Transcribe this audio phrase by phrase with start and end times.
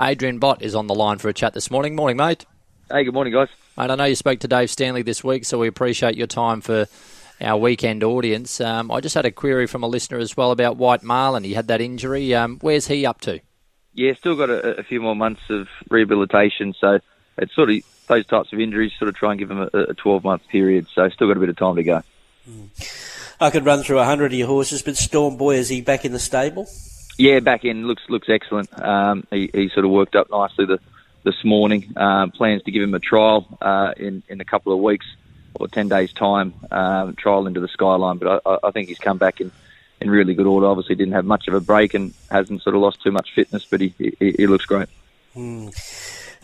[0.00, 1.96] Adrian Bott is on the line for a chat this morning.
[1.96, 2.44] Morning, mate.
[2.90, 3.48] Hey, good morning, guys.
[3.78, 6.60] Mate, I know you spoke to Dave Stanley this week, so we appreciate your time
[6.60, 6.86] for
[7.40, 8.60] our weekend audience.
[8.60, 11.44] Um, I just had a query from a listener as well about White Marlin.
[11.44, 12.34] He had that injury.
[12.34, 13.40] Um, where's he up to?
[13.94, 16.98] Yeah, still got a, a, few more months of rehabilitation, so
[17.38, 17.76] it's sort of
[18.06, 20.86] those types of injuries sort of try and give him a, a 12 month period,
[20.94, 22.02] so still got a bit of time to go.
[22.46, 22.68] Mm.
[23.40, 26.04] I could run through a hundred of your horses, but Storm Boy is he back
[26.04, 26.66] in the stable?
[27.18, 28.68] Yeah, back in looks looks excellent.
[28.80, 30.78] Um, he, he sort of worked up nicely the,
[31.22, 31.92] this morning.
[31.96, 35.06] Um, plans to give him a trial uh, in in a couple of weeks
[35.54, 36.52] or ten days time.
[36.70, 39.50] Um, trial into the skyline, but I, I think he's come back in
[40.00, 40.66] in really good order.
[40.66, 43.64] Obviously, didn't have much of a break and hasn't sort of lost too much fitness,
[43.64, 44.88] but he he, he looks great.
[45.32, 45.68] Hmm.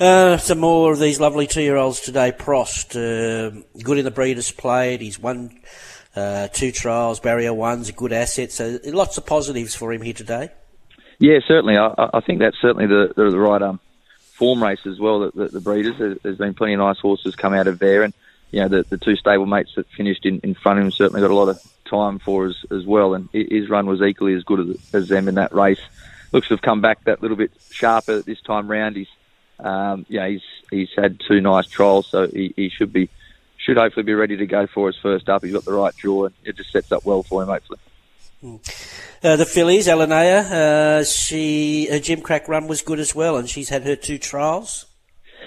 [0.01, 2.33] Uh, some more of these lovely two-year-olds today.
[2.33, 5.03] Prost, uh, good in the breeders' plate.
[5.03, 5.61] He's won
[6.17, 7.21] uh, two trials.
[7.21, 8.53] Barrier one's a good asset.
[8.53, 10.51] So lots of positives for him here today.
[11.23, 11.79] Yeah, certainly.
[11.79, 13.79] I, I think that's certainly the the, the right um,
[14.33, 15.21] form race as well.
[15.21, 16.19] The, the, the breeders.
[16.21, 18.13] There's been plenty of nice horses come out of there, and
[18.51, 21.21] you know the, the two stable mates that finished in, in front of him certainly
[21.21, 23.15] got a lot of time for us as well.
[23.15, 25.79] And his run was equally as good as, as them in that race.
[26.33, 28.97] Looks to have come back that little bit sharper this time round.
[28.97, 29.07] He's
[29.61, 30.43] um, yeah, he's
[30.73, 33.09] he's had two nice trials, so he, he should be
[33.59, 35.45] should hopefully be ready to go for his first up.
[35.45, 37.79] He's got the right draw, and it just sets up well for him hopefully.
[38.41, 38.57] Hmm.
[39.23, 43.69] Uh, the fillies, Elanea, uh, she her Gimcrack run was good as well, and she's
[43.69, 44.87] had her two trials.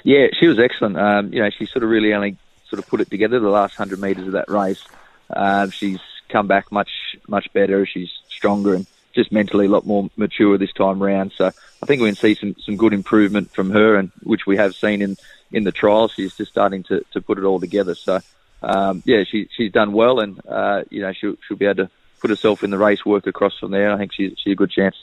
[0.04, 0.98] Yeah, she was excellent.
[0.98, 2.38] Um, you know, she sort of really only
[2.70, 4.82] sort of put it together the last hundred metres of that race.
[5.30, 6.90] Um, she's come back much
[7.28, 7.86] much better.
[7.86, 11.34] She's stronger and just mentally a lot more mature this time round.
[11.36, 14.56] So I think we can see some some good improvement from her, and which we
[14.56, 15.18] have seen in
[15.52, 16.14] in the trials.
[16.14, 17.96] She's just starting to, to put it all together.
[17.96, 18.22] So
[18.64, 21.92] um, yeah, she she's done well, and uh, you know she'll she'll be able to
[22.20, 23.92] put herself in the race, work across from there.
[23.92, 24.96] I think she's she's a good chance.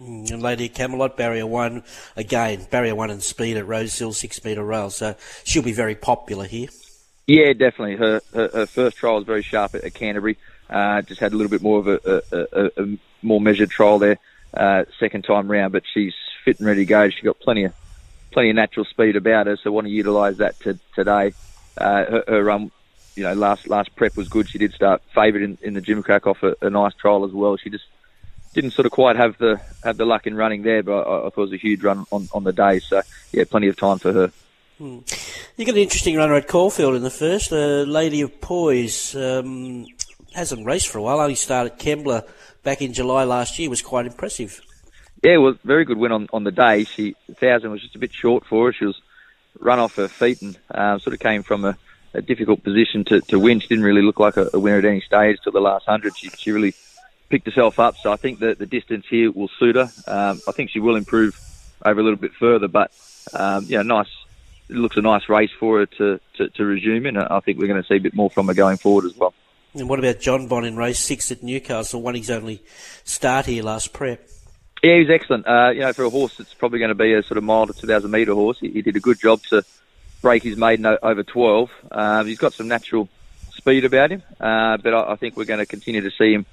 [0.00, 1.84] Mm, and Lady Camelot, barrier one
[2.16, 4.90] again, barrier one and speed at Rosehill, six metre rail.
[4.90, 6.68] So she'll be very popular here.
[7.26, 7.96] Yeah, definitely.
[7.96, 10.38] Her her, her first trial was very sharp at, at Canterbury.
[10.68, 13.98] Uh, just had a little bit more of a, a, a, a more measured trial
[13.98, 14.18] there,
[14.54, 15.72] uh, second time round.
[15.72, 16.14] But she's
[16.44, 17.10] fit and ready to go.
[17.10, 17.74] She's got plenty of
[18.32, 21.34] plenty of natural speed about her, so want to utilise that to, today.
[21.76, 22.72] Uh, her, her um,
[23.14, 24.48] you know, last last prep was good.
[24.48, 27.56] She did start favoured in, in the Gimcrack off a, a, nice trial as well.
[27.56, 27.84] She just
[28.54, 31.30] didn't sort of quite have the have the luck in running there, but I, I
[31.30, 32.80] thought it was a huge run on, on the day.
[32.80, 33.02] So
[33.32, 34.32] yeah, plenty of time for her.
[34.78, 34.98] Hmm.
[35.56, 37.52] You got an interesting runner at Caulfield in the first.
[37.52, 39.86] Uh, Lady of Poise um,
[40.34, 41.20] hasn't raced for a while.
[41.20, 42.26] Only started Kembla
[42.62, 43.68] back in July last year.
[43.68, 44.60] Was quite impressive.
[45.22, 46.84] Yeah, well, very good win on, on the day.
[46.84, 48.72] She thousand was just a bit short for her.
[48.72, 49.00] She was
[49.60, 51.76] run off her feet and um, sort of came from a
[52.14, 53.60] a difficult position to, to win.
[53.60, 56.16] She didn't really look like a, a winner at any stage till the last hundred.
[56.16, 56.74] She, she really
[57.28, 57.96] picked herself up.
[57.96, 59.90] So I think that the distance here will suit her.
[60.06, 61.38] Um, I think she will improve
[61.84, 62.92] over a little bit further, but
[63.32, 64.08] um, yeah, nice.
[64.68, 67.16] It looks a nice race for her to, to, to resume in.
[67.16, 69.34] I think we're going to see a bit more from her going forward as well.
[69.74, 72.02] And what about Jonbon in race six at Newcastle?
[72.02, 72.62] Won his only
[73.04, 74.28] start here last prep.
[74.82, 75.46] Yeah, he's excellent.
[75.46, 77.66] Uh, you know, for a horse that's probably going to be a sort of mile
[77.66, 79.64] to 2,000 metre horse, he, he did a good job to
[80.22, 81.70] break his maiden over 12.
[81.90, 83.08] Um, he's got some natural
[83.50, 86.46] speed about him, uh, but I, I, think we're going to continue to see him,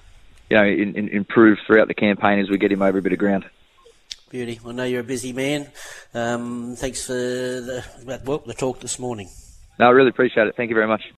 [0.49, 3.13] you know, in, in, improve throughout the campaign as we get him over a bit
[3.13, 3.45] of ground.
[4.29, 4.59] Beauty.
[4.63, 5.71] I know you're a busy man.
[6.13, 7.83] Um, thanks for the,
[8.25, 9.29] well, the talk this morning.
[9.79, 10.55] No, I really appreciate it.
[10.55, 11.13] Thank you very much.